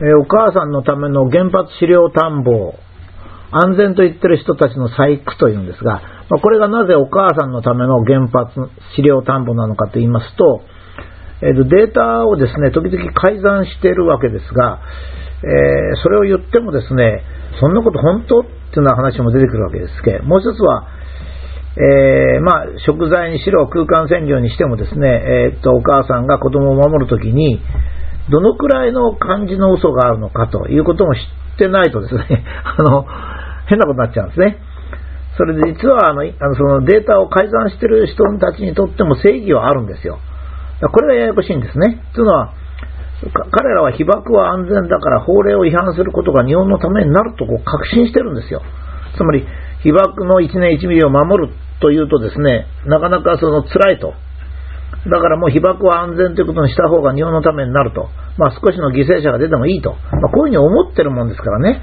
[0.00, 2.74] えー、お母さんのための原発飼料田んぼ、
[3.50, 8.52] 安全と言ってる人たちの細工というんですが、まあ、これがなぜお母さんのための原発
[8.96, 10.62] 飼料田んぼなのかと言いますと、
[11.42, 14.80] えー、データをですね、時々改ざんしているわけですが、
[15.44, 17.22] えー、それを言ってもですね、
[17.60, 20.88] そんなこと本当っていうような話も出てくるわけですけど、もう一つは、
[21.76, 27.60] えー、まあ、食材にしろ空間占領にしてもですね、えー、っと、お母さんが子供を守るときに、
[28.30, 31.20] どのくらいの感じの嘘があるのかということも知っ
[31.58, 33.06] てないとですね、 あの、
[33.66, 34.58] 変なことになっちゃうんですね。
[35.36, 40.18] それで実はあの、あのそのデータを改ざんしている人たちにとっても正義はあるんですよ。
[40.80, 42.02] これがややこしいんですね。
[42.14, 42.52] というのは、
[43.50, 48.62] 彼らは被爆は安全だから法令を違反することが日本のためになるとこう確信してるんですよ。
[49.16, 49.46] つまり、
[49.82, 54.12] 被爆の1年1ミリを守るというとですね、なかなかその辛いと。
[55.10, 58.08] だからもう被爆は安全ということにした方が日本のためになると。
[58.38, 59.92] まあ少しの犠牲者が出てもいいと。
[59.92, 61.80] まあこういうふうに思ってるもんですからね。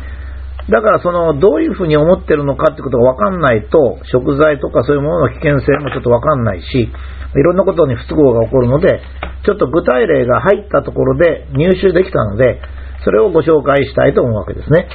[0.70, 6.89] だからそのどういうふうに思ってるのかってことがわかんないと、食材とかそういうものの危険性もちょっとわかんないし、
[7.36, 9.02] いろんなことに不都合が起こるので、
[9.45, 12.61] ちょっと具体例が入ったところで入手できたので、
[13.03, 14.88] それをご紹介したいと思うわけですね。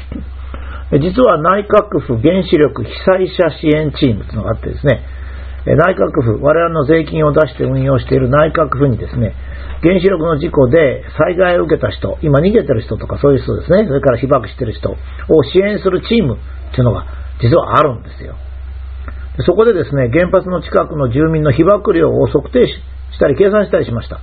[1.01, 5.05] 実は内閣府原子力被災者支援チームというのがあってですね、
[5.67, 9.35] 内閣府、我々の税金を出して運用している内閣府にですね、
[9.83, 16.39] 原子力の事故で災害を受けた人、今逃げてる人とかそういう人ですね、それから被爆してる人を支援するチームっ
[16.73, 17.07] ていうのが
[17.41, 18.35] 実はあるんですよ。
[19.47, 22.75] そこでですね、原発の近くの住民の被爆量を測定し
[23.21, 24.21] たり計算したりしました。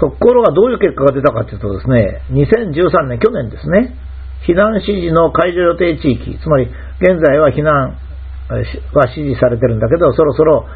[0.00, 3.94] ところがどういう結果が出たかというとですね、2013年、去年ですね、
[4.48, 6.64] 避難指示の解除予定地域、つまり
[7.00, 7.98] 現在は避難
[8.52, 8.58] は
[9.08, 10.66] 指示されてるんだけど、そろそろ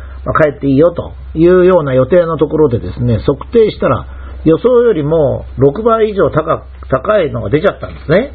[0.43, 4.07] 帰っていいよというような予定のところでですね、測定したら
[4.45, 8.33] 予想よりも6倍以上高高いのが出ちゃったんですね。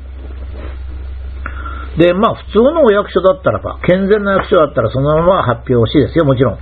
[1.97, 6.58] で、まあ普通のお役所だったらば、健全な役所だったらそのまま発表しいですよ、もちろん。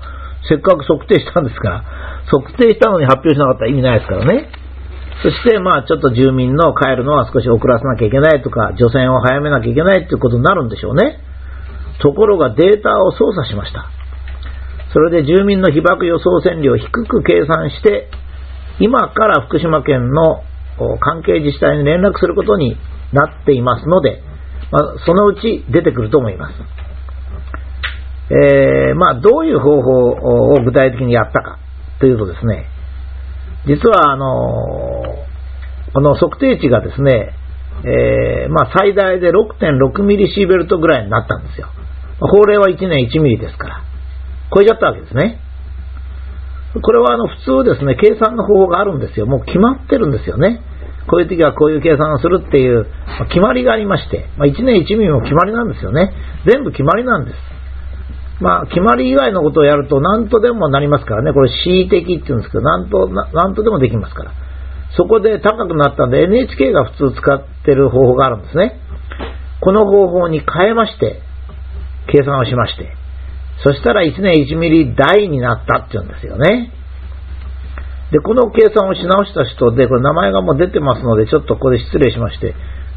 [0.47, 1.83] せっかく測定したんですから、
[2.31, 4.49] 測定したのに発表しなかったら意味ないですからね。
[5.21, 11.19] そして、まあ、ちょっと住民の帰るのは少し遅らせなきゃいけないとか、除染を早めなきゃいけないということになるんでしょうね。
[12.01, 13.89] ところがデータを操作しました。
[14.93, 18.09] それで住民の被爆予想線量を低く計算して、
[18.79, 20.43] 今から福島県の
[20.99, 22.77] 関係自治体に連絡することに
[23.11, 24.23] なっていますので、
[24.71, 26.53] まあ、そのうち出てくると思います。
[28.31, 29.91] えー、まあ、どういう方法
[30.53, 31.57] を具体的にやったか
[31.99, 32.67] というとですね、
[33.65, 35.25] 実はあの
[35.93, 37.33] この測定値がですね、
[37.83, 41.67] えー、まあ、最大で6.6ミリシーベルトぐらいになったんですよ。
[42.19, 43.83] 法令は1年1ミリですから。
[44.53, 45.39] 超えちゃったわけですね。
[46.81, 49.25] これはあの普通ですね、計算の方法があるんですよ。
[49.25, 50.61] もう決まってるんですよね。
[51.09, 52.85] こういう時はこういう計算をするっていう、
[53.19, 56.13] ま決まりがありまして、まあ、1年1ミリも決まりなんですよね。
[56.45, 57.37] 全部決まりなんです。
[58.39, 61.33] まあ、決まり以外のことをやると何とでもなりますからね。
[61.33, 64.31] これ恣意的って言うんですけど、何と、何とでもできますから。
[64.95, 68.79] そこで高くなったんで NHK が普通使ってる方法があるんですね。
[69.61, 71.21] この方法に変えまして、
[72.11, 72.91] 計算をしまして、
[73.63, 76.71] そしたら1年1ミリ台になったって言うんですよね。
[78.11, 82.55] で、この計算をし直した人で、これ名前がもう出てますので、ちょっとここで失礼しまして、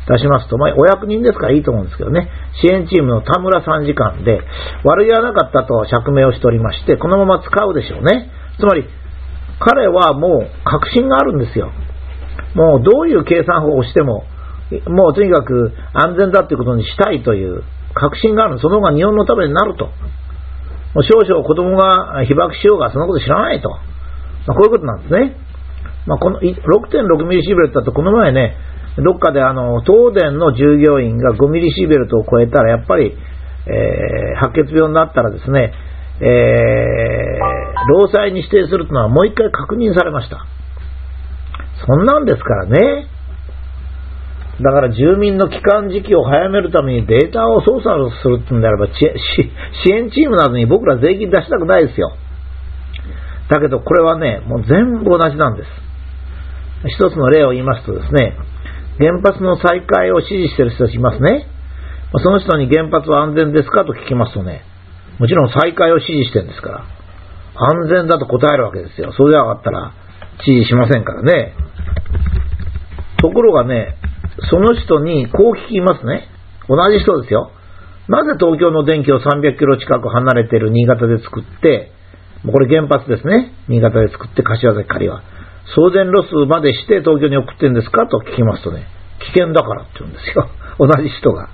[0.09, 2.28] 出しますと、まあ、お役人ですからいいと思うんですけどね、
[2.61, 4.41] 支援チームの田村参事官で、
[4.84, 8.31] 悪気はなかったと釈明をしておりまして、このまま使うでしょうね。
[8.59, 8.87] つまり、
[9.61, 11.71] 彼はもう確信があるんですよ。
[12.55, 14.25] もうどういう計算法をしても、
[14.89, 17.62] もうとにかく安全だということにしたいという
[17.94, 18.58] 確信がある。
[18.58, 19.86] その方が日本のためになると。
[20.94, 23.70] もう少々子供が被爆しようがそのこと知らないと。
[24.47, 25.36] まあ、こういうことなんですね。
[26.06, 28.56] まあ、この6.6ミリシーベルトだとこの前ね、
[28.98, 33.16] どっかであの、東電の従業員が5ミリシーベルトを超えたら、やっぱり、
[33.66, 35.72] えー、白血病になったらですね、
[36.20, 40.44] えー、労災に指定するというのはもう一回確認されました。
[41.86, 43.06] そんなんですからね。
[44.60, 48.93] だから住民の帰還時期を早めるためにデータを操作するってんであれば、支
[49.90, 52.12] 援チームなどに僕ら税金出したくないですよ。
[53.49, 55.69] だけどこれはね、もう全部同じなんです。
[56.88, 58.37] 一つの例を言いますとですね、
[58.99, 61.46] 原発の再開を支持してる人たちいますね。
[62.22, 64.62] その人に原発は安全ですかと聞きますとね、
[65.19, 66.84] もちろん再開を支持してるんですから、
[67.55, 69.12] 安全だと答えるわけですよ。
[69.12, 69.94] それでなかったら
[70.44, 71.55] 支持しませんからね。
[73.16, 73.96] ところがね、
[74.50, 76.29] その人にこう聞きますね。
[76.69, 77.50] 同じ人ですよ。
[78.08, 81.93] なぜ東京の電気を300キロ近く離れている新潟で作って、
[82.43, 83.52] もうこれ原発ですね。
[83.69, 85.23] 新潟で作って柏崎刈は。
[85.76, 88.06] 送電ロスまでして東京に送ってんですか？
[88.06, 88.87] と聞きますとね、
[89.20, 90.49] 危険だからって言うんですよ。
[90.81, 91.49] 同じ人が。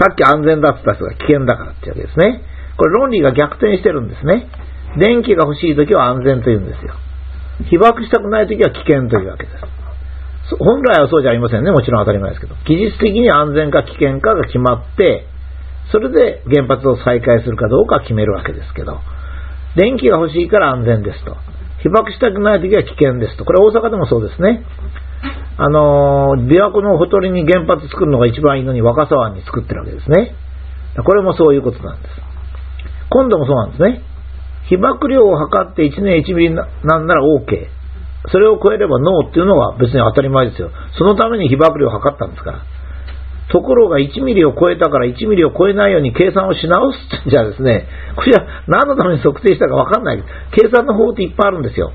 [0.00, 2.42] さっき安全だって言った人が危険だからってわけですね。
[2.76, 4.48] これ論理が逆転してるんですね。
[4.98, 6.94] 電気が欲しいときは安全と言うんですよ。
[7.70, 9.83] 被爆したくないときは危険というわけです。
[10.58, 11.70] 本来はそうじゃありませんね。
[11.70, 12.54] もちろん当たり前ですけど。
[12.66, 15.26] 技術的に安全か危険かが決まって、
[15.90, 19.00] それで原発を再開するかどうか決めるわけですけど、
[19.76, 21.36] 電気が欲しいから安全ですと。
[21.82, 23.44] 被爆したくないときは危険ですと。
[23.44, 24.64] これ大阪でもそうですね。
[25.56, 30.34] あの琵琶湖のほとりに原発作るのが一番いいのに若狭湾に作ってるわけですね。
[31.04, 32.14] これもそういうことなんです。
[33.10, 34.02] 今度もそうなんですね。
[34.68, 36.64] 被爆量を測って1年1ミリな
[36.98, 37.68] んなら OK。
[38.30, 40.70] それを超えればノーっていうのは別に当たり前ですよ。
[40.96, 42.62] そのために被爆量を測ったんですから。
[43.52, 47.86] ところが1ミリを超えたから1ミリを超えないように計算をし直すってじゃあですね、
[48.16, 50.24] これは何のために測定したかわかんない。
[50.52, 51.92] 計算の方法っていっぱいあるんですよ。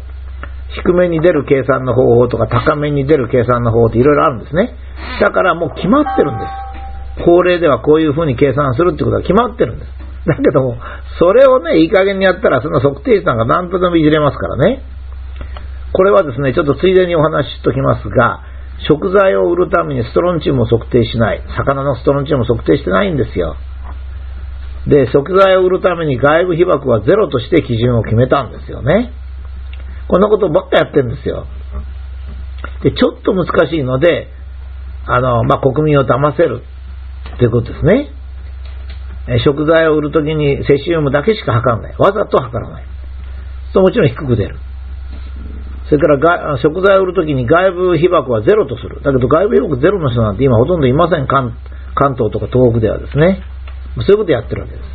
[0.83, 4.75] 低めに出る計算の方法とか高めに出る計算の方法っていろいろあるんですね。
[5.19, 7.25] だからもう決まってるんです。
[7.25, 9.91] 法令ではこういうふうに計算するってことは決まってるんです。
[10.27, 10.77] だけども、
[11.17, 14.83] それをね、いい加減にやったら、その測定値なんか何とでもいじれますからね。
[15.91, 18.41] これはですね、ちょっとついでにお話ししときますが、
[18.87, 21.43] 食材を売るためにストロンチウムを測定しない。
[21.57, 23.55] 魚のストロンチウムを測定してないんですよ。
[24.87, 29.11] で、食材を売るために外部被曝はゼロとして基準を決めたんですよね。
[30.07, 31.45] こんなことばっかやってるんですよ。
[32.83, 34.27] で、ちょっと難しいので、
[35.05, 36.63] あの、まあ、国民を騙せる
[37.37, 38.11] ということですね。
[39.45, 41.95] 食材を売るときにセシウムだけしか測らない。
[41.97, 42.85] わざと測らない。
[43.73, 44.57] ともちろん低く出る。
[45.89, 49.01] それから食材を売るときに外部被曝はゼロとする。
[49.01, 51.27] だけど外部被曝ゼロの人なんて今ほとんどいません。
[51.27, 51.57] 関
[52.13, 53.41] 東とか東北ではですね。
[53.97, 54.85] そういうことやってるわけです。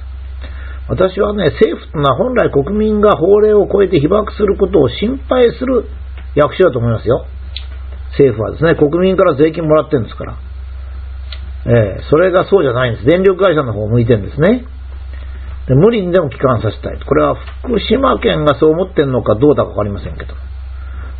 [0.88, 5.88] 私はね、政府というのは本来国民が法令を超えて被爆することを心配する
[6.37, 7.26] 役所だと思いますよ。
[8.12, 10.37] 政府はですね、国民から税金もらってるんですから。
[11.67, 13.06] えー、それがそうじゃないんです。
[13.06, 14.67] 電力会社の方を向いてるんですね。
[15.67, 17.00] で無理にでも帰還させたい。
[17.00, 20.35] これは福島県がそう思ってるのかどうだかわかりませんけど。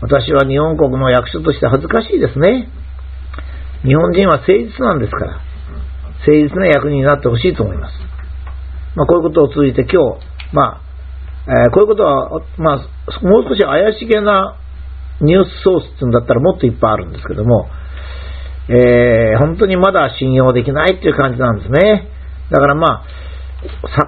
[0.01, 2.69] 私は日本国の役所として恥ずかしいですね。
[3.85, 5.41] 日本人は誠実なんですから、
[6.27, 7.95] 誠実な役人になってほしいと思います。
[8.97, 10.81] まあ、こういうことを通じて今日、まあ、
[11.47, 12.77] えー、こういうことは、まあ、
[13.27, 14.57] もう少し怪しげな
[15.21, 17.69] ニュースソースっていうんだったらもっといっぱいあるんですけども、
[18.69, 22.09] えー、本当にまだ信用できないっていう感じなんですね。
[22.51, 23.05] だからまあ、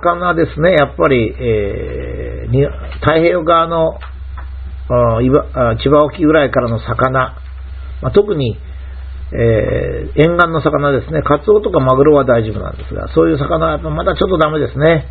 [0.03, 3.99] 魚ですね、やっぱり、えー、太平洋側の
[4.89, 7.37] 千葉沖ぐらいからの魚、
[8.03, 8.57] まあ、特に、
[9.33, 15.07] えー、沿岸の魚ですね、カツオとかマグロは大丈夫なんですが、そういう魚はやっぱまだちょっとダメですね。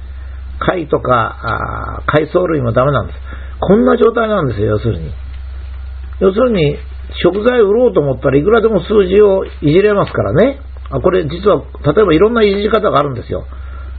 [0.59, 3.19] 貝とか海藻類もダメなんです。
[3.59, 5.11] こんな状態なんですよ、要するに。
[6.21, 6.77] 要するに、
[7.21, 10.59] 食材売ろうと思ったらいくらでも数字をいじれますからね。
[10.89, 13.45] あこれ実は、例えばいろんないじり方があるんですよ。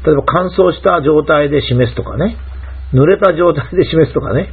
[0.05, 2.37] 例えば乾燥した状態で示すとかね。
[2.95, 4.49] 濡れた状態で示すとかね。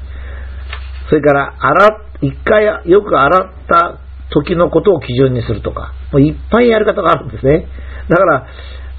[1.13, 3.99] それから、洗、一回よく洗った
[4.31, 5.93] 時のことを基準にするとか。
[6.11, 7.67] もういっぱいやり方があるんですね。
[8.09, 8.47] だから、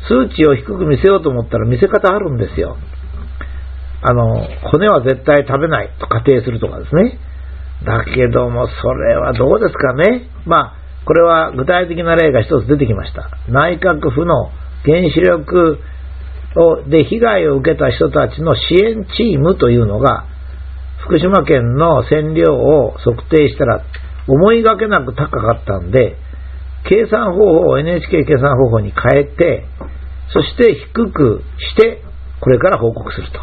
[0.06, 2.76] 数値を低く見せようと思ったら見せ方あるんですよ。
[4.00, 7.18] あの、骨は絶対食べないと仮定するとかですね。
[7.84, 10.30] だけども、それはどうですかね。
[10.46, 10.74] まあ、
[11.06, 13.28] これは具体的な例が一つ出てきました。
[13.48, 14.52] 内閣府の
[14.84, 15.80] 原子力
[16.54, 20.26] をで被害を受けた人たちの支援チームというのが、
[21.04, 23.84] 福島県の線量を測定したら、
[24.26, 26.16] 思いがけなく高かったんで、
[26.88, 29.64] 計算方法を NHK 計算方法に変えて、
[30.32, 32.02] そして低くして、
[32.40, 33.40] これから報告すると。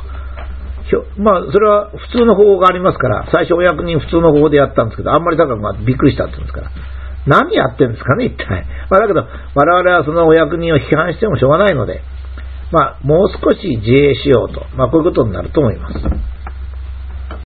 [1.18, 6.72] まあ、それは普通の方法がありますから、最初お役人普通の方法でやったんですけど、あんまり高くなってびっくりしたって言うんですから。
[7.28, 8.66] 何やってんですかね、一体。
[8.90, 9.22] まあ、だけど、
[9.56, 12.02] 我々はそのお役人を批判してもしょうがないので、
[12.72, 15.96] まあ、もう少し自衛しようと、まあ、こういうことになると思います。